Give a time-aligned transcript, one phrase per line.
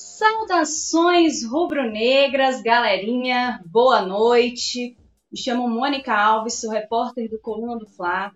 [0.00, 4.96] Saudações rubro-negras, galerinha, boa noite.
[5.28, 8.30] Me chamo Mônica Alves, sou repórter do Coluna do Fla.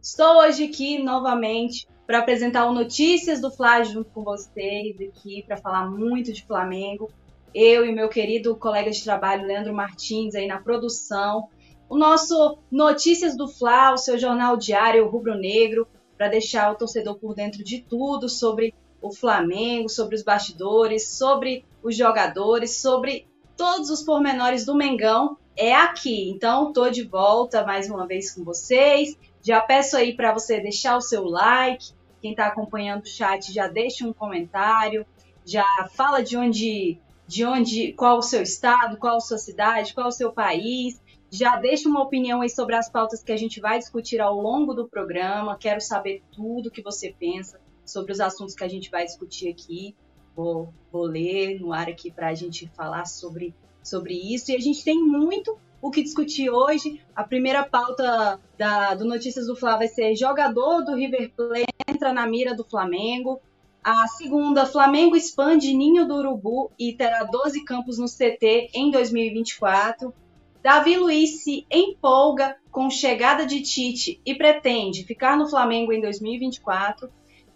[0.00, 5.58] Estou hoje aqui novamente para apresentar o Notícias do Fla junto com vocês aqui para
[5.58, 7.10] falar muito de Flamengo.
[7.54, 11.46] Eu e meu querido colega de trabalho Leandro Martins aí na produção.
[11.90, 15.86] O nosso Notícias do Fla, o seu jornal diário rubro-negro,
[16.16, 21.64] para deixar o torcedor por dentro de tudo sobre o Flamengo, sobre os bastidores, sobre
[21.82, 26.30] os jogadores, sobre todos os pormenores do Mengão é aqui.
[26.30, 29.18] Então, estou de volta mais uma vez com vocês.
[29.42, 31.92] Já peço aí para você deixar o seu like.
[32.20, 35.04] Quem está acompanhando o chat já deixa um comentário,
[35.44, 40.06] já fala de onde, de onde, qual o seu estado, qual a sua cidade, qual
[40.06, 41.02] o seu país.
[41.28, 44.72] Já deixa uma opinião aí sobre as pautas que a gente vai discutir ao longo
[44.72, 45.56] do programa.
[45.58, 49.94] Quero saber tudo que você pensa sobre os assuntos que a gente vai discutir aqui.
[50.34, 54.50] Vou, vou ler no ar aqui para a gente falar sobre, sobre isso.
[54.50, 57.00] E a gente tem muito o que discutir hoje.
[57.14, 62.12] A primeira pauta da, do Notícias do Fla vai ser jogador do River Plate entra
[62.12, 63.40] na mira do Flamengo.
[63.84, 70.14] A segunda, Flamengo expande Ninho do Urubu e terá 12 campos no CT em 2024.
[70.62, 77.10] Davi Luiz se empolga com chegada de Tite e pretende ficar no Flamengo em 2024.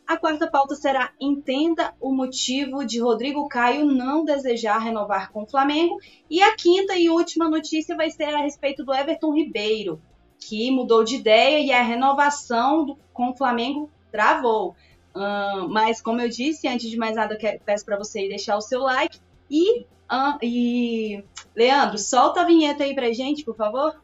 [0.06, 5.46] A quarta pauta será Entenda o motivo de Rodrigo Caio não desejar renovar com o
[5.46, 5.98] Flamengo.
[6.30, 10.00] E a quinta e última notícia vai ser a respeito do Everton Ribeiro,
[10.38, 14.76] que mudou de ideia e a renovação do, com o Flamengo travou.
[15.12, 18.60] Uh, mas, como eu disse, antes de mais nada, eu peço para você deixar o
[18.60, 19.18] seu like.
[19.50, 24.00] E, uh, e, Leandro, solta a vinheta aí pra gente, por favor.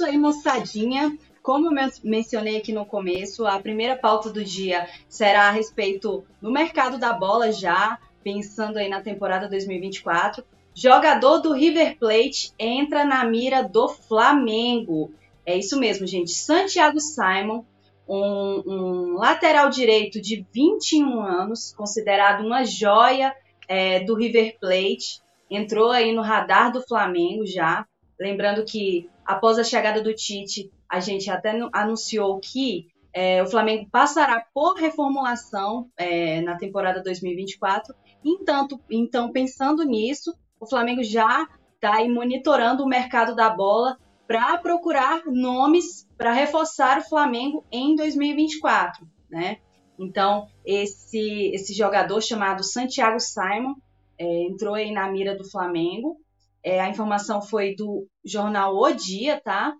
[0.00, 1.18] Isso aí, moçadinha.
[1.42, 6.50] Como eu mencionei aqui no começo, a primeira pauta do dia será a respeito do
[6.50, 10.42] mercado da bola já, pensando aí na temporada 2024.
[10.74, 15.12] Jogador do River Plate entra na mira do Flamengo.
[15.44, 16.30] É isso mesmo, gente.
[16.30, 17.64] Santiago Simon,
[18.08, 23.34] um, um lateral direito de 21 anos, considerado uma joia
[23.68, 27.84] é, do River Plate, entrou aí no radar do Flamengo já.
[28.18, 33.88] Lembrando que após a chegada do Tite, a gente até anunciou que é, o Flamengo
[33.88, 37.94] passará por reformulação é, na temporada 2024.
[38.24, 43.96] Entanto, então, pensando nisso, o Flamengo já está monitorando o mercado da bola
[44.26, 49.58] para procurar nomes para reforçar o Flamengo em 2024, né?
[49.98, 53.74] Então, esse, esse jogador chamado Santiago Simon
[54.18, 56.16] é, entrou aí na mira do Flamengo
[56.62, 59.74] é, a informação foi do jornal O Dia, tá?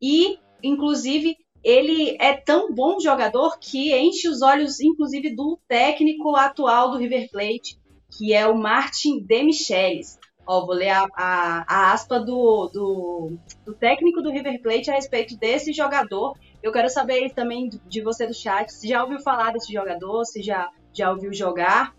[0.00, 6.90] E, inclusive, ele é tão bom jogador que enche os olhos, inclusive, do técnico atual
[6.90, 7.78] do River Plate,
[8.16, 10.18] que é o Martin Demichelis.
[10.46, 14.94] Ó, vou ler a, a, a aspa do, do, do, técnico do River Plate a
[14.94, 16.38] respeito desse jogador.
[16.62, 20.40] Eu quero saber também de você do chat se já ouviu falar desse jogador, se
[20.42, 21.96] já, já ouviu jogar,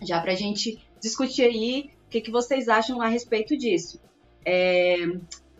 [0.00, 4.00] já para a gente discutir aí o que, que vocês acham a respeito disso?
[4.44, 4.96] É,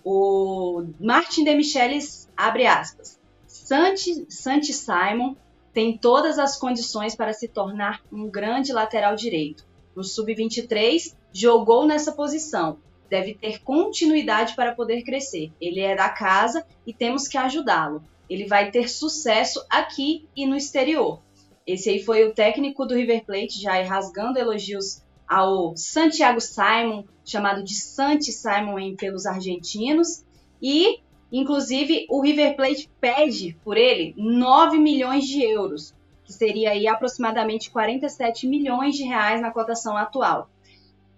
[0.04, 3.18] o Martin de Michelis abre aspas.
[3.46, 5.34] Santi, Santi Simon
[5.72, 9.66] tem todas as condições para se tornar um grande lateral direito.
[9.94, 12.78] No sub-23, jogou nessa posição.
[13.10, 15.52] Deve ter continuidade para poder crescer.
[15.60, 18.04] Ele é da casa e temos que ajudá-lo.
[18.30, 21.20] Ele vai ter sucesso aqui e no exterior.
[21.66, 27.62] Esse aí foi o técnico do River Plate, já rasgando elogios ao Santiago Simon, chamado
[27.62, 30.24] de Santi Simon pelos argentinos,
[30.62, 31.00] e
[31.32, 35.94] inclusive o River Plate pede por ele 9 milhões de euros,
[36.24, 40.48] que seria aí aproximadamente 47 milhões de reais na cotação atual.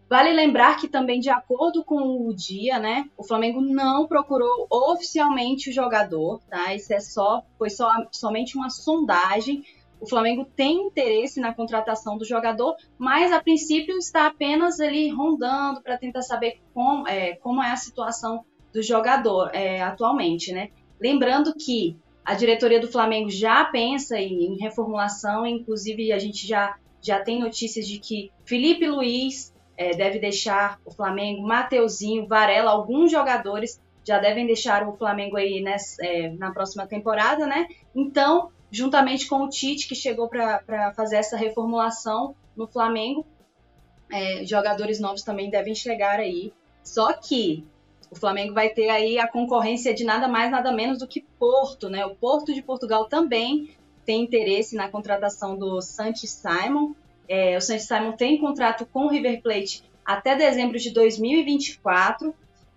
[0.09, 5.69] Vale lembrar que também, de acordo com o dia, né, o Flamengo não procurou oficialmente
[5.69, 6.75] o jogador, tá?
[6.75, 9.63] Isso é só, foi só, somente uma sondagem
[10.01, 15.83] o Flamengo tem interesse na contratação do jogador, mas a princípio está apenas ali rondando
[15.83, 20.71] para tentar saber como é, como é a situação do jogador é, atualmente, né?
[21.01, 26.77] Lembrando que a diretoria do Flamengo já pensa em, em reformulação, inclusive a gente já,
[27.01, 33.11] já tem notícias de que Felipe Luiz é, deve deixar o Flamengo, Mateuzinho, Varela, alguns
[33.11, 37.67] jogadores já devem deixar o Flamengo aí nessa, é, na próxima temporada, né?
[37.95, 43.27] Então, juntamente com o Tite, que chegou para fazer essa reformulação no Flamengo.
[44.11, 46.53] É, jogadores novos também devem chegar aí.
[46.83, 47.67] Só que
[48.11, 51.89] o Flamengo vai ter aí a concorrência de nada mais, nada menos do que Porto,
[51.89, 52.05] né?
[52.07, 53.71] O Porto de Portugal também
[54.05, 56.95] tem interesse na contratação do Santos Simon.
[57.29, 62.35] É, o Santos Simon tem contrato com o River Plate até dezembro de 2024.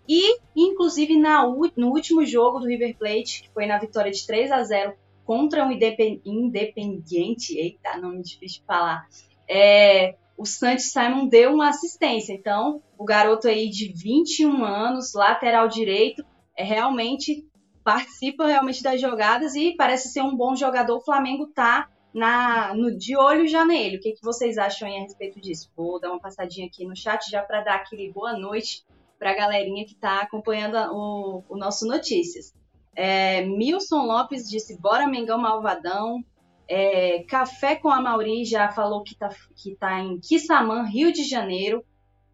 [0.09, 1.43] E, inclusive, na,
[1.77, 4.93] no último jogo do River Plate, que foi na vitória de 3 a 0
[5.31, 9.07] contra um Independiente, eita, nome difícil de falar,
[9.47, 12.33] é, o Santos Simon deu uma assistência.
[12.33, 16.21] Então, o garoto aí de 21 anos, lateral direito,
[16.53, 17.47] é realmente
[17.81, 20.97] participa realmente das jogadas e parece ser um bom jogador.
[20.97, 23.95] O Flamengo tá na, no, de olho já nele.
[23.95, 25.71] O que, que vocês acham aí a respeito disso?
[25.77, 28.83] Vou dar uma passadinha aqui no chat já para dar aquele boa noite
[29.17, 32.53] para a galerinha que está acompanhando o, o, nosso Notícias.
[32.95, 36.23] É, Milson Lopes disse: Bora Mengão Malvadão.
[36.67, 41.23] É, Café com a Mauri já falou que está que tá em Quissamã, Rio de
[41.23, 41.83] Janeiro.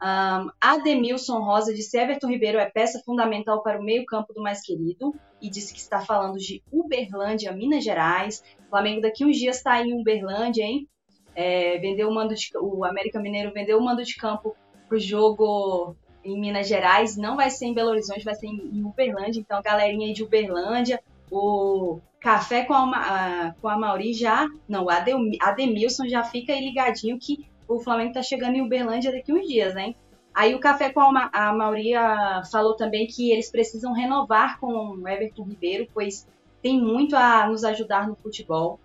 [0.01, 5.13] Um, Ademilson Rosa disse: Everton Ribeiro é peça fundamental para o meio-campo do mais querido
[5.42, 8.44] e disse que está falando de Uberlândia, Minas Gerais.
[8.68, 10.88] O Flamengo daqui uns dias está em Uberlândia, hein?
[11.36, 14.56] É, vendeu o mando de, o América Mineiro vendeu o mando de campo
[14.88, 15.95] para o jogo
[16.27, 17.18] em Minas Gerais.
[17.18, 19.39] Não vai ser em Belo Horizonte, vai ser em, Uberlândia.
[19.39, 21.00] Então, galerinha aí de Uberlândia,
[21.31, 24.47] o Café com a, a, com a Mauri já.
[24.68, 29.33] Não, o Ademilson já fica aí ligadinho que o Flamengo está chegando em Uberlândia daqui
[29.33, 29.95] uns dias, hein?
[30.33, 35.07] Aí o Café com a, a Mauria falou também que eles precisam renovar com o
[35.07, 36.27] Everton Ribeiro, pois
[36.62, 38.80] tem muito a nos ajudar no futebol.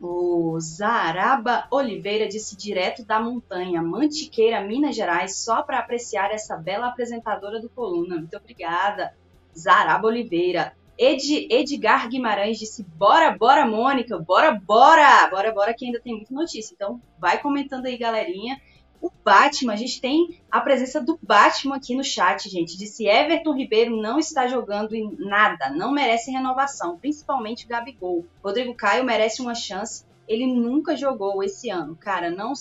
[0.00, 6.88] O Zaraba Oliveira disse direto da montanha, Mantiqueira, Minas Gerais, só para apreciar essa bela
[6.88, 8.16] apresentadora do Coluna.
[8.16, 9.14] Muito obrigada,
[9.56, 10.74] Zaraba Oliveira.
[10.98, 16.34] Ed, Edgar Guimarães disse: Bora, bora, Mônica, bora, bora, bora, bora, que ainda tem muita
[16.34, 16.74] notícia.
[16.74, 18.60] Então, vai comentando aí, galerinha
[19.04, 19.74] o Batman.
[19.74, 22.78] A gente tem a presença do Batman aqui no chat, gente.
[22.78, 28.24] Disse Everton Ribeiro não está jogando em nada, não merece renovação, principalmente o Gabigol.
[28.42, 30.06] Rodrigo Caio merece uma chance.
[30.26, 32.30] Ele nunca jogou esse ano, cara.
[32.30, 32.54] Não,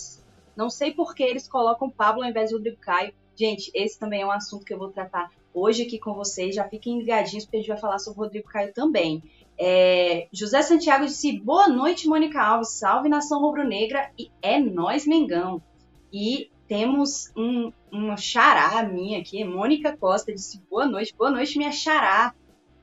[0.53, 3.13] não sei por que eles colocam Pablo ao invés do Rodrigo Caio.
[3.35, 6.53] Gente, esse também é um assunto que eu vou tratar hoje aqui com vocês.
[6.53, 9.23] Já fiquem ligadinhos, porque a gente vai falar sobre o Rodrigo Caio também.
[9.57, 12.71] É, José Santiago disse: Boa noite, Mônica Alves.
[12.71, 15.61] Salve nação rubro-negra e é nós, Mengão.
[16.13, 21.71] E temos um, uma xará minha aqui, Mônica Costa disse boa noite, boa noite, minha
[21.71, 22.35] xará.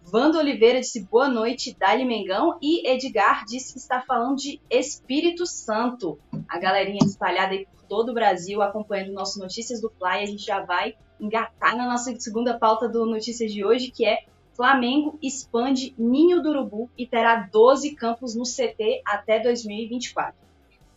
[0.03, 2.59] Vando Oliveira disse boa noite, Dali Mengão.
[2.61, 6.19] E Edgar disse que está falando de Espírito Santo.
[6.49, 10.23] A galerinha espalhada aí por todo o Brasil acompanhando nossas Notícias do Fly.
[10.23, 14.25] A gente já vai engatar na nossa segunda pauta do Notícias de hoje, que é
[14.55, 20.50] Flamengo expande Ninho do Urubu e terá 12 campos no CT até 2024.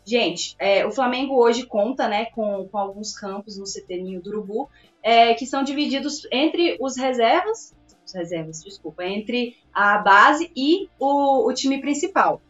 [0.05, 4.69] Gente, é, o Flamengo hoje conta né, com, com alguns campos no CT do Urubu,
[5.01, 7.73] é, que são divididos entre os reservas,
[8.05, 12.41] os reservas, desculpa, entre a base e o, o time principal.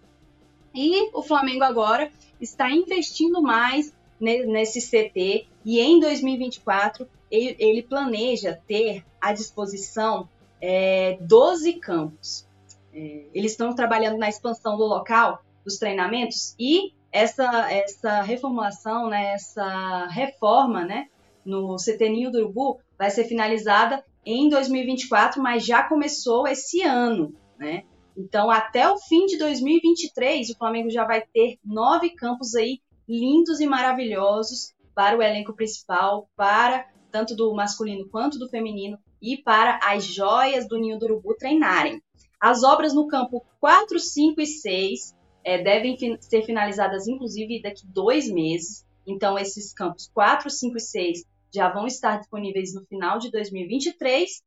[0.73, 2.11] E o Flamengo agora
[2.41, 10.27] está investindo mais nesse CT e em 2024 ele, ele planeja ter à disposição
[10.59, 12.47] é, 12 campos.
[12.94, 19.33] É, eles estão trabalhando na expansão do local dos treinamentos e essa, essa reformulação, né,
[19.33, 21.07] essa reforma né,
[21.45, 27.36] no CT do Urubu vai ser finalizada em 2024, mas já começou esse ano.
[27.57, 27.83] Né?
[28.18, 33.60] Então, até o fim de 2023, o Flamengo já vai ter nove campos aí lindos
[33.60, 39.79] e maravilhosos para o elenco principal, para tanto do masculino quanto do feminino e para
[39.84, 42.01] as joias do Ninho do Urubu treinarem.
[42.39, 48.29] As obras no campo 4, 5 e 6 é, devem ser finalizadas, inclusive, daqui dois
[48.29, 48.85] meses.
[49.05, 51.23] Então, esses campos 4, 5 e 6
[51.53, 54.41] já vão estar disponíveis no final de 2023.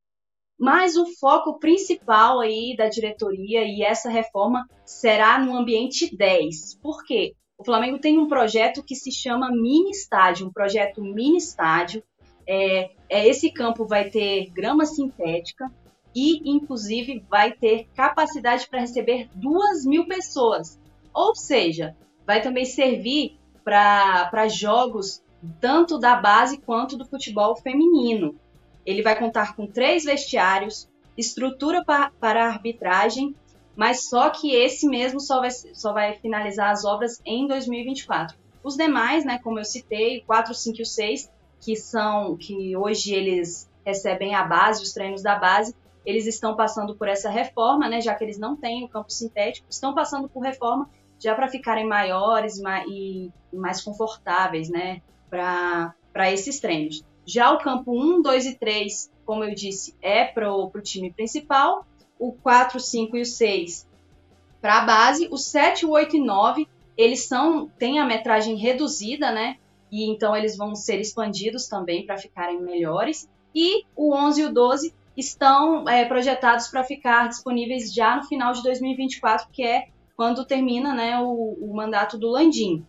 [0.58, 6.78] Mas o foco principal aí da diretoria e essa reforma será no ambiente 10.
[6.80, 7.34] Por quê?
[7.58, 12.02] O Flamengo tem um projeto que se chama Mini Estádio, um projeto mini estádio.
[12.46, 15.70] É, é, esse campo vai ter grama sintética
[16.14, 20.78] e, inclusive, vai ter capacidade para receber duas mil pessoas.
[21.16, 21.96] Ou seja,
[22.26, 25.22] vai também servir para jogos
[25.58, 28.38] tanto da base quanto do futebol feminino.
[28.84, 33.34] Ele vai contar com três vestiários, estrutura pa, para arbitragem,
[33.74, 38.36] mas só que esse mesmo só vai, só vai finalizar as obras em 2024.
[38.62, 41.30] Os demais, né, como eu citei, o 4, 5 e o 6,
[41.62, 46.94] que são que hoje eles recebem a base, os treinos da base, eles estão passando
[46.94, 50.42] por essa reforma, né, já que eles não têm o campo sintético, estão passando por
[50.42, 57.04] reforma já para ficarem maiores e mais confortáveis, né, para esses treinos.
[57.26, 61.84] Já o campo 1, 2 e 3, como eu disse, é para o time principal.
[62.18, 63.86] O 4, 5 e o 6
[64.60, 65.28] para a base.
[65.30, 69.58] O 7, o 8 e 9, eles são têm a metragem reduzida, né?
[69.90, 73.28] E então eles vão ser expandidos também para ficarem melhores.
[73.54, 78.52] E o 11 e o 12 estão é, projetados para ficar disponíveis já no final
[78.52, 82.84] de 2024, que é quando termina né, o, o mandato do Landim.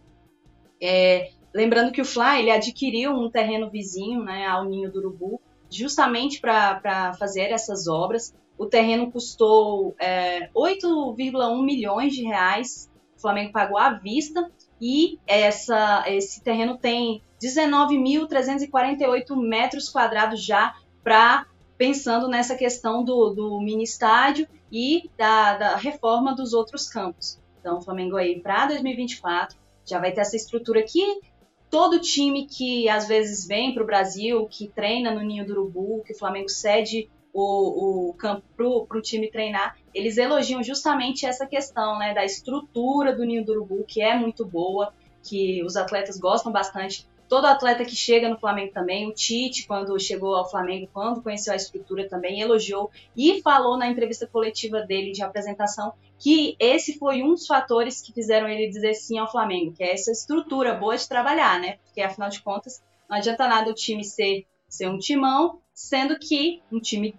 [0.82, 5.42] É, lembrando que o Fly ele adquiriu um terreno vizinho né, ao Ninho do Urubu,
[5.70, 8.34] justamente para fazer essas obras.
[8.58, 16.06] O terreno custou é, 8,1 milhões de reais, o Flamengo pagou à vista, e essa,
[16.08, 21.46] esse terreno tem 19.348 metros quadrados já para
[21.78, 27.40] pensando nessa questão do, do mini estádio e da, da reforma dos outros campos.
[27.60, 31.22] Então, o Flamengo aí para 2024 já vai ter essa estrutura que
[31.70, 36.04] todo time que às vezes vem para o Brasil, que treina no Ninho do Urubu,
[36.04, 41.46] que o Flamengo cede o, o campo para o time treinar, eles elogiam justamente essa
[41.46, 44.94] questão né, da estrutura do Ninho do Urubu, que é muito boa,
[45.24, 50.00] que os atletas gostam bastante todo atleta que chega no Flamengo também, o Tite, quando
[50.00, 55.12] chegou ao Flamengo, quando conheceu a estrutura também, elogiou e falou na entrevista coletiva dele
[55.12, 59.74] de apresentação que esse foi um dos fatores que fizeram ele dizer sim ao Flamengo,
[59.74, 61.78] que é essa estrutura boa de trabalhar, né?
[61.84, 66.62] Porque afinal de contas, não adianta nada o time ser, ser um timão, sendo que
[66.72, 67.16] um time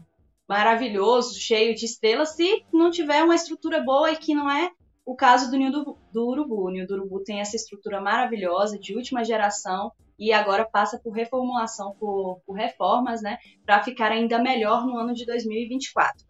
[0.48, 4.70] maravilhoso, cheio de estrelas, se não tiver uma estrutura boa e que não é
[5.08, 6.66] o caso do Ninho do, do Urubu.
[6.66, 11.12] O Ninho do Urubu tem essa estrutura maravilhosa, de última geração, e agora passa por
[11.12, 16.26] reformulação, por, por reformas, né, para ficar ainda melhor no ano de 2024.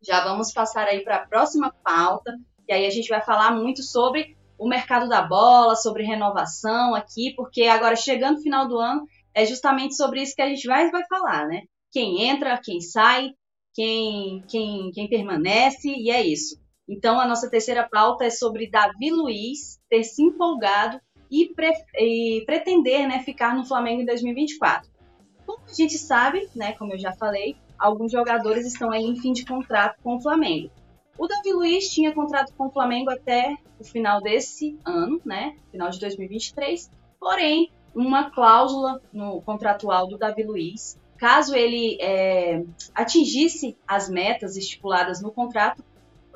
[0.00, 2.32] Já vamos passar aí para a próxima pauta,
[2.68, 7.34] e aí a gente vai falar muito sobre o mercado da bola, sobre renovação aqui,
[7.34, 9.02] porque agora chegando no final do ano,
[9.34, 11.62] é justamente sobre isso que a gente mais vai falar, né?
[11.90, 13.32] Quem entra, quem sai,
[13.74, 16.64] quem, quem, quem permanece, e é isso.
[16.88, 21.00] Então, a nossa terceira pauta é sobre Davi Luiz ter se empolgado
[21.30, 24.90] e, pre e pretender né, ficar no Flamengo em 2024.
[25.44, 29.32] Como a gente sabe, né, como eu já falei, alguns jogadores estão aí em fim
[29.32, 30.70] de contrato com o Flamengo.
[31.18, 35.90] O Davi Luiz tinha contrato com o Flamengo até o final desse ano, né, final
[35.90, 42.62] de 2023, porém, uma cláusula no contratual do Davi Luiz, caso ele é,
[42.94, 45.82] atingisse as metas estipuladas no contrato,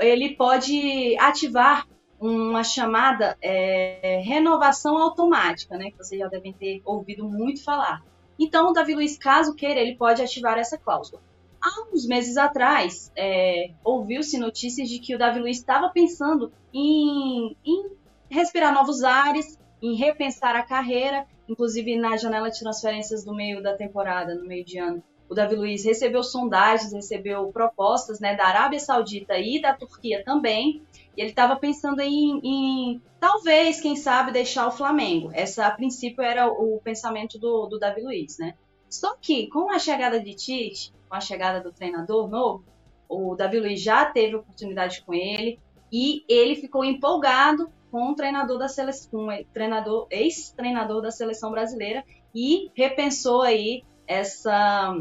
[0.00, 1.87] ele pode ativar
[2.21, 5.90] uma chamada é, renovação automática, né?
[5.90, 8.02] Que vocês já devem ter ouvido muito falar.
[8.38, 11.23] Então, o Davi Luiz, caso queira, ele pode ativar essa cláusula.
[11.61, 17.57] Há uns meses atrás, é, ouviu-se notícias de que o Davi Luiz estava pensando em,
[17.64, 17.90] em
[18.30, 23.75] respirar novos ares, em repensar a carreira, inclusive na janela de transferências do meio da
[23.75, 28.81] temporada, no meio de ano o Davi Luiz recebeu sondagens, recebeu propostas né, da Arábia
[28.81, 30.83] Saudita e da Turquia também.
[31.17, 35.31] E ele estava pensando em, em, talvez, quem sabe, deixar o Flamengo.
[35.33, 38.55] Essa, a princípio, era o pensamento do, do Davi Luiz, né?
[38.89, 42.65] Só que, com a chegada de Tite, com a chegada do treinador novo,
[43.09, 45.61] o Davi Luiz já teve oportunidade com ele
[45.93, 52.71] e ele ficou empolgado com o treinador da seleção, treinador, ex-treinador da seleção brasileira e
[52.75, 54.93] repensou aí essa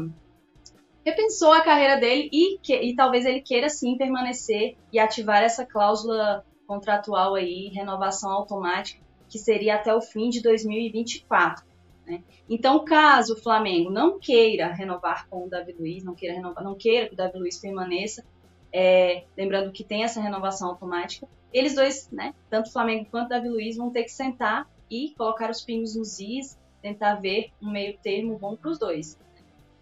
[1.04, 5.66] repensou a carreira dele e, que, e talvez ele queira sim permanecer e ativar essa
[5.66, 11.64] cláusula contratual aí, renovação automática, que seria até o fim de 2024.
[12.06, 12.22] Né?
[12.48, 16.76] Então, caso o Flamengo não queira renovar com o Davi Luiz, não queira renovar, não
[16.76, 18.24] queira que o Davi Luiz permaneça,
[18.72, 23.30] é, lembrando que tem essa renovação automática, eles dois, né, tanto o Flamengo quanto o
[23.30, 27.70] Davi Luiz, vão ter que sentar e colocar os pingos nos is, tentar ver um
[27.70, 29.18] meio termo bom para os dois.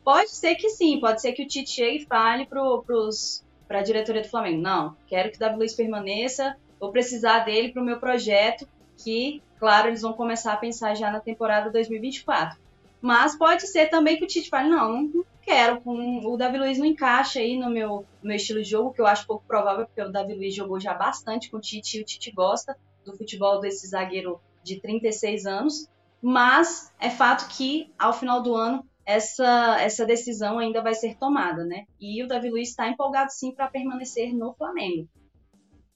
[0.04, 4.22] Pode ser que sim, pode ser que o Tite chegue e fale para a diretoria
[4.22, 4.62] do Flamengo.
[4.62, 9.42] Não, quero que o Davi Luiz permaneça, vou precisar dele para o meu projeto, que,
[9.58, 12.58] claro, eles vão começar a pensar já na temporada 2024.
[13.00, 16.86] Mas pode ser também que o Tite fale, não, não quero, o Davi Luiz não
[16.86, 20.02] encaixa aí no meu, no meu estilo de jogo, que eu acho pouco provável, porque
[20.02, 23.60] o Davi Luiz jogou já bastante com o Tite e o Tite gosta do futebol
[23.60, 25.88] desse zagueiro de 36 anos.
[26.20, 31.64] Mas é fato que, ao final do ano, essa, essa decisão ainda vai ser tomada,
[31.64, 31.86] né?
[31.98, 35.08] E o Davi Luiz está empolgado sim para permanecer no Flamengo.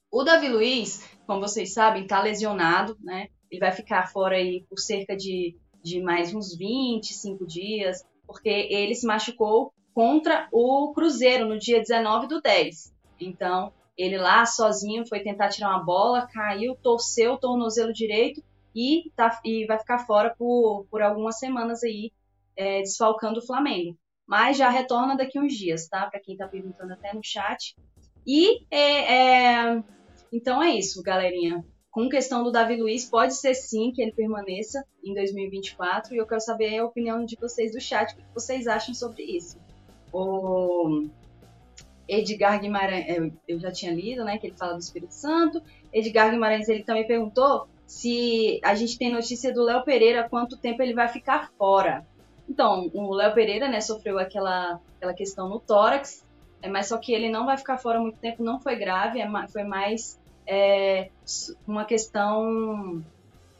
[0.09, 3.27] O Davi Luiz, como vocês sabem, está lesionado, né?
[3.51, 8.95] Ele vai ficar fora aí por cerca de, de mais uns 25 dias, porque ele
[8.95, 12.93] se machucou contra o Cruzeiro no dia 19 do 10.
[13.19, 18.41] Então, ele lá sozinho foi tentar tirar uma bola, caiu, torceu o tornozelo direito
[18.75, 22.11] e, tá, e vai ficar fora por, por algumas semanas aí
[22.55, 23.97] é, desfalcando o Flamengo.
[24.25, 26.07] Mas já retorna daqui uns dias, tá?
[26.07, 27.75] Para quem está perguntando até no chat.
[28.25, 29.83] E é, é,
[30.31, 31.63] então é isso, galerinha.
[31.91, 36.25] Com questão do Davi Luiz, pode ser sim que ele permaneça em 2024 e eu
[36.25, 39.59] quero saber a opinião de vocês do chat, o que vocês acham sobre isso.
[40.11, 41.07] O
[42.07, 45.61] Edgar Guimarães, é, eu já tinha lido, né, que ele fala do Espírito Santo.
[45.91, 50.81] Edgar Guimarães, ele também perguntou se a gente tem notícia do Léo Pereira, quanto tempo
[50.81, 52.05] ele vai ficar fora.
[52.47, 56.25] Então, o Léo Pereira, né, sofreu aquela, aquela questão no tórax,
[56.61, 59.47] é, mas só que ele não vai ficar fora muito tempo, não foi grave, é,
[59.47, 61.09] foi mais é,
[61.67, 63.03] uma questão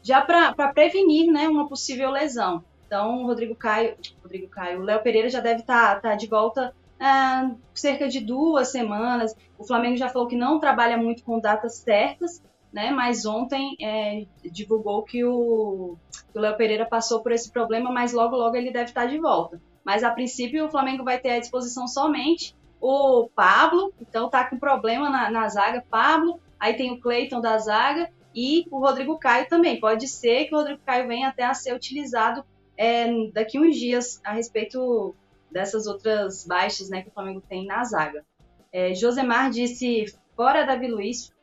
[0.02, 2.62] já para prevenir né, uma possível lesão.
[2.86, 6.26] Então, o Rodrigo Caio, Rodrigo Caio, o Léo Pereira já deve estar tá, tá de
[6.26, 9.34] volta é, cerca de duas semanas.
[9.58, 12.42] O Flamengo já falou que não trabalha muito com datas certas,
[12.74, 12.90] né?
[12.90, 15.96] Mas ontem é, divulgou que o
[16.34, 19.62] Léo Pereira passou por esse problema, mas logo logo ele deve estar de volta.
[19.82, 24.58] Mas a princípio o Flamengo vai ter à disposição somente o Pablo, então tá com
[24.58, 29.46] problema na, na zaga, Pablo, Aí tem o Cleiton da zaga e o Rodrigo Caio
[29.46, 29.78] também.
[29.78, 32.42] Pode ser que o Rodrigo Caio venha até a ser utilizado
[32.74, 35.14] é, daqui uns dias a respeito
[35.50, 38.24] dessas outras baixas né, que o Flamengo tem na zaga.
[38.72, 41.33] É, Josemar disse, fora Davi Luiz,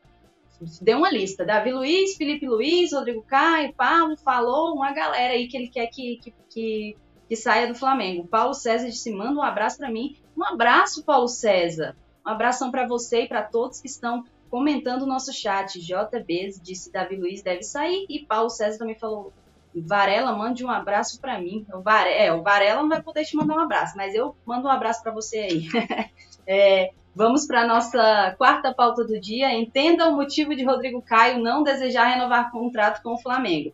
[0.82, 1.46] deu uma lista.
[1.46, 6.18] Davi Luiz, Felipe Luiz, Rodrigo Caio, Paulo, falou uma galera aí que ele quer que,
[6.18, 8.28] que, que, que saia do Flamengo.
[8.28, 10.18] Paulo César disse, manda um abraço para mim.
[10.38, 11.96] Um abraço, Paulo César.
[12.26, 15.80] Um abração para você e para todos que estão comentando o nosso chat.
[15.80, 19.34] JB disse Davi Luiz deve sair e Paulo César também falou
[19.74, 21.66] Varela, mande um abraço para mim.
[21.74, 24.68] O Varela, é, o Varela não vai poder te mandar um abraço, mas eu mando
[24.68, 25.68] um abraço para você aí.
[26.46, 29.54] é, vamos para a nossa quarta pauta do dia.
[29.54, 33.74] Entenda o motivo de Rodrigo Caio não desejar renovar contrato com o Flamengo.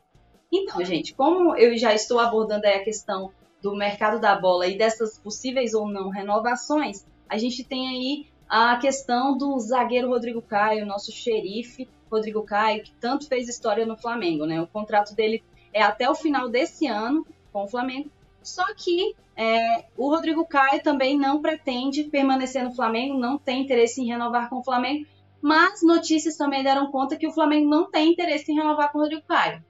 [0.51, 5.17] Então, gente, como eu já estou abordando a questão do mercado da bola e dessas
[5.17, 11.11] possíveis ou não renovações, a gente tem aí a questão do zagueiro Rodrigo Caio, nosso
[11.11, 14.61] xerife Rodrigo Caio, que tanto fez história no Flamengo, né?
[14.61, 18.09] O contrato dele é até o final desse ano com o Flamengo.
[18.47, 24.01] Só que é, o Rodrigo Caio também não pretende permanecer no Flamengo, não tem interesse
[24.01, 25.05] em renovar com o Flamengo,
[25.41, 29.01] mas notícias também deram conta que o Flamengo não tem interesse em renovar com o
[29.01, 29.63] Rodrigo Caio.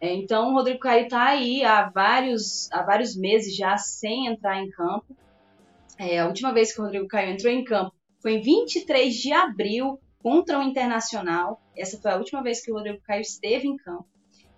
[0.00, 4.60] É, então, o Rodrigo Caio está aí há vários, há vários meses já sem entrar
[4.60, 5.16] em campo.
[5.96, 9.32] É, a última vez que o Rodrigo Caio entrou em campo foi em 23 de
[9.32, 11.62] abril contra o Internacional.
[11.76, 14.08] Essa foi a última vez que o Rodrigo Caio esteve em campo.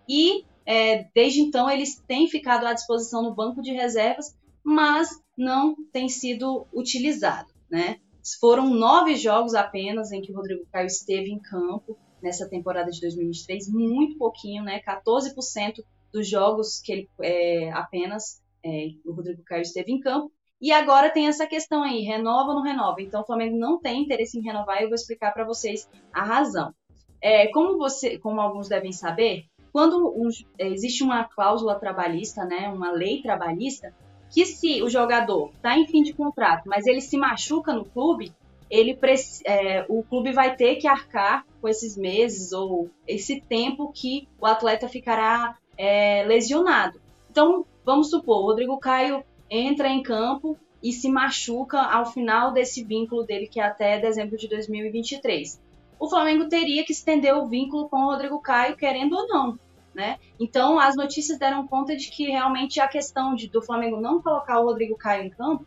[0.08, 5.76] E é, desde então eles têm ficado à disposição no banco de reservas, mas não
[5.92, 7.48] tem sido utilizado.
[7.70, 8.00] Né?
[8.40, 13.00] Foram nove jogos apenas em que o Rodrigo Caio esteve em campo nessa temporada de
[13.00, 14.80] 2023, muito pouquinho, né?
[14.80, 20.32] 14% dos jogos que ele é, apenas é, o Rodrigo Caio esteve em campo.
[20.60, 23.00] E agora tem essa questão aí, renova ou não renova?
[23.00, 26.24] Então o Flamengo não tem interesse em renovar e eu vou explicar para vocês a
[26.24, 26.74] razão.
[27.20, 29.44] É, como você, como alguns devem saber,
[29.76, 33.94] quando um, é, existe uma cláusula trabalhista, né, uma lei trabalhista,
[34.30, 38.32] que se o jogador está em fim de contrato, mas ele se machuca no clube,
[38.70, 38.98] ele
[39.44, 44.46] é, o clube vai ter que arcar com esses meses ou esse tempo que o
[44.46, 46.98] atleta ficará é, lesionado.
[47.30, 52.82] Então, vamos supor, o Rodrigo Caio entra em campo e se machuca ao final desse
[52.82, 55.60] vínculo dele, que é até dezembro de 2023.
[55.98, 59.58] O Flamengo teria que estender o vínculo com o Rodrigo Caio, querendo ou não.
[59.96, 60.18] Né?
[60.38, 64.60] Então, as notícias deram conta de que realmente a questão de, do Flamengo não colocar
[64.60, 65.64] o Rodrigo Caio em campo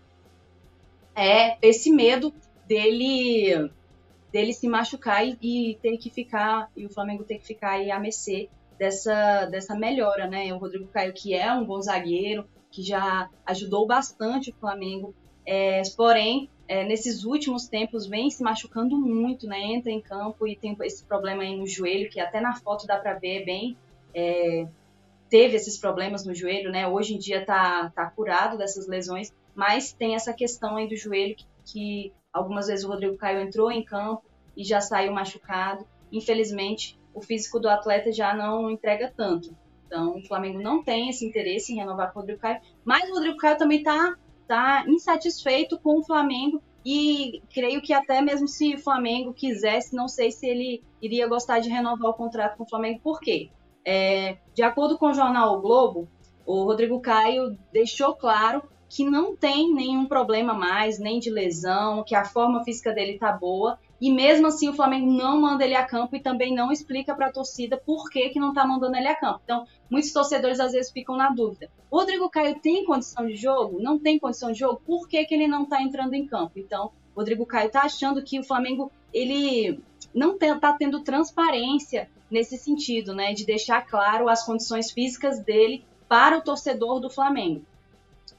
[1.15, 2.31] é esse medo
[2.67, 3.71] dele
[4.31, 7.89] dele se machucar e, e, ter que ficar e o Flamengo ter que ficar aí
[7.89, 10.53] a mercê dessa dessa melhora, né?
[10.53, 15.15] O Rodrigo Caio que é um bom zagueiro, que já ajudou bastante o Flamengo.
[15.43, 19.59] É, porém, é, nesses últimos tempos vem se machucando muito, né?
[19.59, 22.95] Entra em campo e tem esse problema aí no joelho, que até na foto dá
[22.95, 23.75] para ver bem.
[24.13, 24.67] É,
[25.29, 26.87] teve esses problemas no joelho, né?
[26.87, 31.35] Hoje em dia tá, tá curado dessas lesões, mas tem essa questão aí do joelho
[31.35, 34.23] que, que algumas vezes o Rodrigo Caio entrou em campo
[34.55, 35.85] e já saiu machucado.
[36.11, 39.55] Infelizmente, o físico do atleta já não entrega tanto.
[39.85, 43.13] Então, o Flamengo não tem esse interesse em renovar com o Rodrigo Caio, mas o
[43.13, 44.15] Rodrigo Caio também está
[44.47, 50.07] tá insatisfeito com o Flamengo e creio que até mesmo se o Flamengo quisesse, não
[50.07, 52.99] sei se ele iria gostar de renovar o contrato com o Flamengo.
[53.01, 53.49] Por quê?
[53.85, 56.07] É, de acordo com o jornal o Globo,
[56.45, 62.15] o Rodrigo Caio deixou claro que não tem nenhum problema mais, nem de lesão, que
[62.15, 65.85] a forma física dele tá boa e mesmo assim o Flamengo não manda ele a
[65.85, 69.07] campo e também não explica para a torcida por que, que não está mandando ele
[69.07, 69.41] a campo.
[69.43, 71.69] Então, muitos torcedores às vezes ficam na dúvida.
[71.91, 73.81] Rodrigo Caio tem condição de jogo?
[73.81, 74.81] Não tem condição de jogo?
[74.85, 76.53] Por que, que ele não está entrando em campo?
[76.55, 79.83] Então, o Rodrigo Caio está achando que o Flamengo ele
[80.13, 86.37] não está tendo transparência nesse sentido, né, de deixar claro as condições físicas dele para
[86.37, 87.65] o torcedor do Flamengo.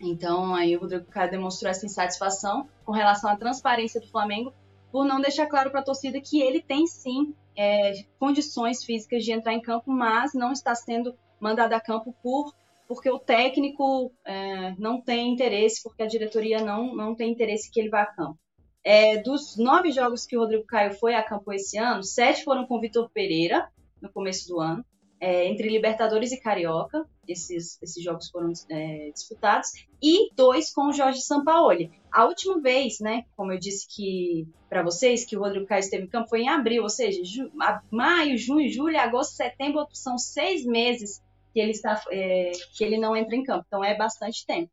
[0.01, 4.53] Então, aí o Rodrigo Caio demonstrou essa insatisfação com relação à transparência do Flamengo
[4.90, 9.33] por não deixar claro para a torcida que ele tem sim é, condições físicas de
[9.33, 12.53] entrar em campo, mas não está sendo mandado a campo por
[12.90, 17.79] porque o técnico é, não tem interesse, porque a diretoria não, não tem interesse que
[17.79, 18.37] ele vá a campo.
[18.83, 22.66] É, dos nove jogos que o Rodrigo Caio foi a campo esse ano, sete foram
[22.66, 23.69] com o Vitor Pereira,
[24.01, 24.85] no começo do ano,
[25.21, 29.71] é, entre Libertadores e Carioca, esses, esses jogos foram é, disputados,
[30.03, 31.93] e dois com o Jorge Sampaoli.
[32.11, 36.05] A última vez, né, como eu disse que para vocês, que o Rodrigo Caio esteve
[36.05, 37.51] em campo foi em abril, ou seja, ju,
[37.90, 43.14] maio, junho, julho, agosto, setembro, são seis meses que ele, está, é, que ele não
[43.14, 44.71] entra em campo, então é bastante tempo.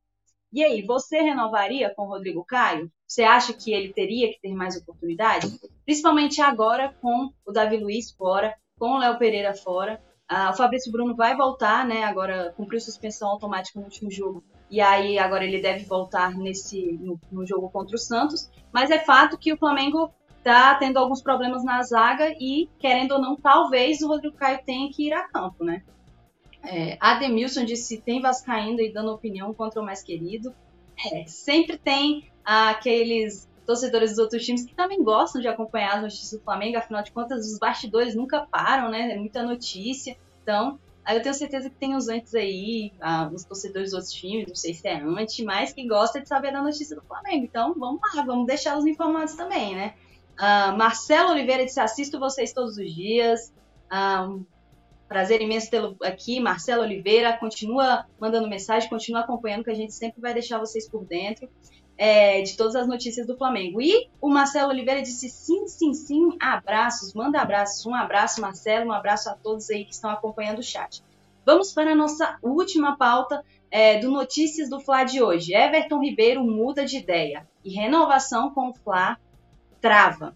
[0.58, 2.92] E aí, você renovaria com o Rodrigo Caio?
[3.06, 5.56] Você acha que ele teria que ter mais oportunidade?
[5.86, 10.02] Principalmente agora com o Davi Luiz fora, com o Léo Pereira fora.
[10.28, 12.06] Ah, o Fabrício Bruno vai voltar, né?
[12.06, 14.44] Agora cumpriu suspensão automática no último jogo.
[14.68, 18.50] E aí agora ele deve voltar nesse no, no jogo contra o Santos.
[18.74, 23.22] Mas é fato que o Flamengo está tendo alguns problemas na zaga e, querendo ou
[23.22, 25.84] não, talvez o Rodrigo Caio tenha que ir a campo, né?
[26.70, 30.54] É, Ademilson disse tem Vascaíno e dando opinião contra o mais querido.
[31.14, 36.32] É, sempre tem aqueles torcedores dos outros times que também gostam de acompanhar as notícias
[36.40, 39.12] do Flamengo, afinal de contas, os bastidores nunca param, né?
[39.12, 40.18] É muita notícia.
[40.42, 44.48] Então, eu tenho certeza que tem os antes aí, ah, os torcedores dos outros times,
[44.48, 47.46] não sei se é antes, mas que gosta de saber da notícia do Flamengo.
[47.46, 49.94] Então, vamos lá, vamos deixá-los informados também, né?
[50.38, 53.54] Ah, Marcelo Oliveira disse: assisto vocês todos os dias.
[53.90, 54.30] Ah,
[55.08, 57.38] Prazer imenso tê-lo aqui, Marcelo Oliveira.
[57.38, 61.50] Continua mandando mensagem, continua acompanhando, que a gente sempre vai deixar vocês por dentro
[61.98, 63.82] é, de todas as notícias do Flamengo.
[63.82, 67.86] E o Marcelo Oliveira disse sim, sim, sim, abraços, manda abraços.
[67.86, 71.04] Um abraço, Marcelo, um abraço a todos aí que estão acompanhando o chat.
[71.46, 75.54] Vamos para a nossa última pauta é, do Notícias do Fla de hoje.
[75.54, 79.18] Everton Ribeiro muda de ideia e renovação com o Fla
[79.82, 80.36] trava.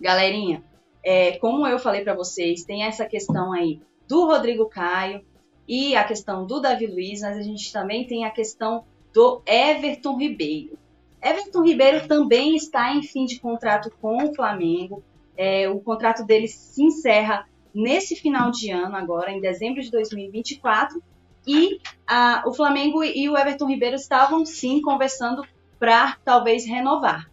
[0.00, 0.62] Galerinha,
[1.04, 5.22] é, como eu falei para vocês, tem essa questão aí do Rodrigo Caio
[5.66, 10.16] e a questão do Davi Luiz, mas a gente também tem a questão do Everton
[10.16, 10.78] Ribeiro.
[11.22, 15.02] Everton Ribeiro também está em fim de contrato com o Flamengo.
[15.36, 21.02] É, o contrato dele se encerra nesse final de ano, agora, em dezembro de 2024.
[21.46, 25.42] E a, o Flamengo e o Everton Ribeiro estavam sim conversando
[25.78, 27.30] para talvez renovar.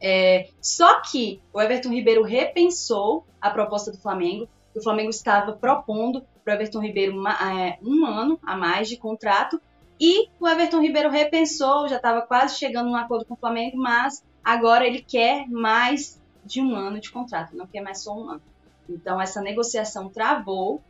[0.00, 4.48] É, só que o Everton Ribeiro repensou a proposta do Flamengo.
[4.74, 8.96] O Flamengo estava propondo para o Everton Ribeiro uma, é, um ano a mais de
[8.96, 9.60] contrato.
[9.98, 14.22] E o Everton Ribeiro repensou, já estava quase chegando num acordo com o Flamengo, mas
[14.44, 18.42] agora ele quer mais de um ano de contrato, não quer mais só um ano.
[18.88, 20.80] Então essa negociação travou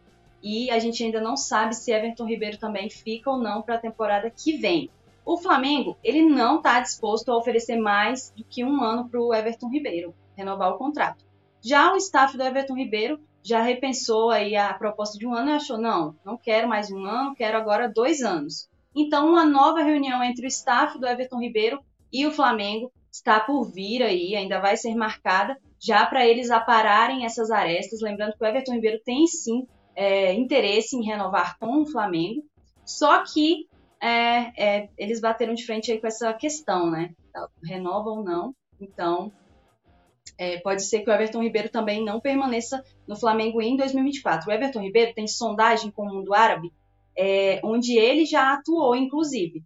[0.42, 3.78] e a gente ainda não sabe se Everton Ribeiro também fica ou não para a
[3.78, 4.90] temporada que vem.
[5.26, 9.34] O Flamengo, ele não está disposto a oferecer mais do que um ano para o
[9.34, 11.24] Everton Ribeiro, renovar o contrato.
[11.60, 15.54] Já o staff do Everton Ribeiro já repensou aí a proposta de um ano e
[15.54, 18.68] achou, não, não quero mais um ano, quero agora dois anos.
[18.94, 21.80] Então, uma nova reunião entre o staff do Everton Ribeiro
[22.12, 27.24] e o Flamengo está por vir aí, ainda vai ser marcada, já para eles apararem
[27.24, 28.00] essas arestas.
[28.00, 32.44] Lembrando que o Everton Ribeiro tem sim é, interesse em renovar com o Flamengo,
[32.84, 33.66] só que
[34.06, 37.14] é, é, eles bateram de frente aí com essa questão, né?
[37.64, 38.54] Renova ou não.
[38.80, 39.32] Então,
[40.38, 44.48] é, pode ser que o Everton Ribeiro também não permaneça no Flamengo em 2024.
[44.48, 46.72] O Everton Ribeiro tem sondagem com o mundo árabe,
[47.18, 49.64] é, onde ele já atuou, inclusive.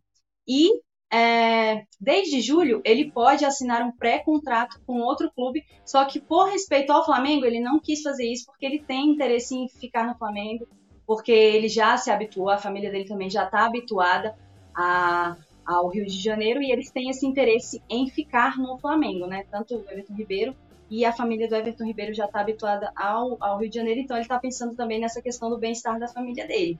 [0.48, 0.80] E
[1.12, 6.92] é, desde julho ele pode assinar um pré-contrato com outro clube, só que por respeito
[6.92, 10.66] ao Flamengo ele não quis fazer isso porque ele tem interesse em ficar no Flamengo
[11.10, 14.32] porque ele já se habituou, a família dele também já está habituada
[14.72, 19.44] a, ao Rio de Janeiro e eles têm esse interesse em ficar no Flamengo, né?
[19.50, 20.54] Tanto o Everton Ribeiro
[20.88, 24.16] e a família do Everton Ribeiro já está habituada ao, ao Rio de Janeiro, então
[24.16, 26.78] ele está pensando também nessa questão do bem-estar da família dele.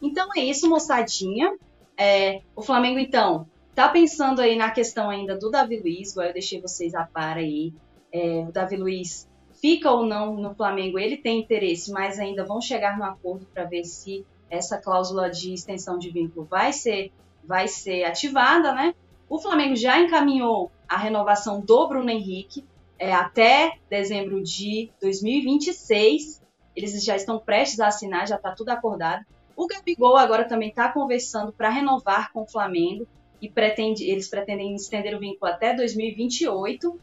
[0.00, 1.52] Então é isso, moçadinha.
[1.98, 6.60] É, o Flamengo, então, tá pensando aí na questão ainda do Davi Luiz, eu deixei
[6.60, 7.74] vocês a par aí.
[8.12, 9.28] É, o Davi Luiz
[9.64, 13.64] fica ou não no Flamengo, ele tem interesse, mas ainda vão chegar no acordo para
[13.64, 17.10] ver se essa cláusula de extensão de vínculo vai ser,
[17.42, 18.94] vai ser ativada, né?
[19.26, 22.62] O Flamengo já encaminhou a renovação do Bruno Henrique,
[22.98, 26.42] é, até dezembro de 2026.
[26.76, 29.24] Eles já estão prestes a assinar, já está tudo acordado.
[29.56, 33.08] O Gabigol agora também está conversando para renovar com o Flamengo
[33.40, 37.00] e pretende, eles pretendem estender o vínculo até 2028.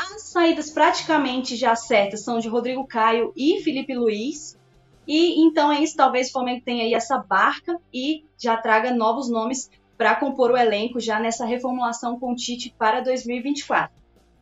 [0.00, 4.58] As saídas praticamente já certas são de Rodrigo Caio e Felipe Luiz.
[5.06, 9.28] E então é isso, talvez o Flamengo tenha aí essa barca e já traga novos
[9.28, 13.94] nomes para compor o elenco já nessa reformulação com o Tite para 2024.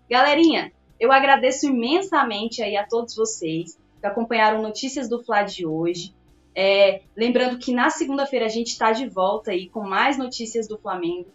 [0.09, 6.15] Galerinha, eu agradeço imensamente aí a todos vocês que acompanharam Notícias do Fla de hoje.
[6.55, 10.79] É, lembrando que na segunda-feira a gente está de volta aí com mais notícias do
[10.79, 11.33] Flamengo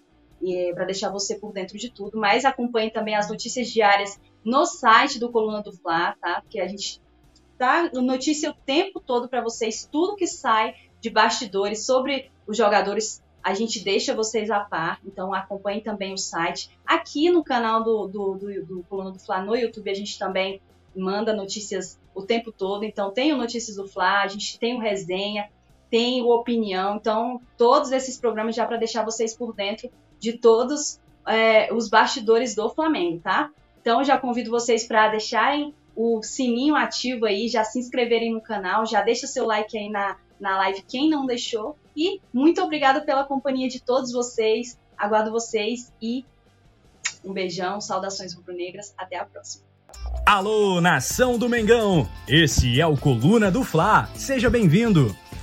[0.73, 2.17] para deixar você por dentro de tudo.
[2.17, 6.41] Mas acompanhe também as notícias diárias no site do Coluna do Fla, tá?
[6.41, 7.01] Porque a gente
[7.57, 13.21] tá notícia o tempo todo para vocês, tudo que sai de bastidores sobre os jogadores
[13.43, 16.69] a gente deixa vocês a par, então acompanhe também o site.
[16.85, 20.61] Aqui no canal do, do, do, do Coluna do Fla no YouTube a gente também
[20.95, 24.79] manda notícias o tempo todo, então tem o Notícias do Fla, a gente tem o
[24.79, 25.49] Resenha,
[25.89, 29.89] tem o Opinião, então todos esses programas já para deixar vocês por dentro
[30.23, 33.49] de todos é, os bastidores do Flamengo, tá?
[33.81, 38.85] Então já convido vocês para deixarem o sininho ativo aí, já se inscreverem no canal,
[38.85, 41.77] já deixa seu like aí na, na live quem não deixou.
[41.93, 44.79] E muito obrigada pela companhia de todos vocês.
[44.97, 46.23] Aguardo vocês e
[47.21, 48.93] um beijão, saudações rubro-negras.
[48.97, 49.65] Até a próxima.
[50.25, 52.07] Alô, nação do Mengão!
[52.27, 54.09] Esse é o Coluna do Fla.
[54.15, 55.13] Seja bem-vindo!